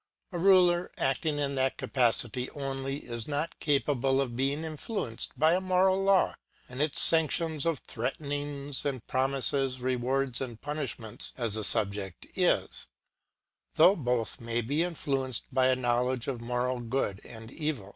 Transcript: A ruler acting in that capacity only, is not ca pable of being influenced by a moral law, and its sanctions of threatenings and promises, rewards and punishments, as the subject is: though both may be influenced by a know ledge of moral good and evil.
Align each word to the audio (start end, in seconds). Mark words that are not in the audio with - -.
A 0.31 0.39
ruler 0.39 0.89
acting 0.97 1.37
in 1.37 1.53
that 1.53 1.77
capacity 1.77 2.49
only, 2.55 3.05
is 3.05 3.27
not 3.27 3.53
ca 3.61 3.77
pable 3.81 4.19
of 4.19 4.35
being 4.35 4.63
influenced 4.63 5.37
by 5.37 5.53
a 5.53 5.61
moral 5.61 6.03
law, 6.03 6.33
and 6.67 6.81
its 6.81 6.99
sanctions 6.99 7.67
of 7.67 7.77
threatenings 7.85 8.83
and 8.83 9.05
promises, 9.05 9.79
rewards 9.79 10.41
and 10.41 10.59
punishments, 10.59 11.33
as 11.37 11.53
the 11.53 11.63
subject 11.63 12.25
is: 12.33 12.87
though 13.75 13.95
both 13.95 14.41
may 14.41 14.61
be 14.61 14.81
influenced 14.81 15.43
by 15.53 15.67
a 15.67 15.75
know 15.75 16.05
ledge 16.05 16.27
of 16.27 16.41
moral 16.41 16.79
good 16.79 17.21
and 17.23 17.51
evil. 17.51 17.89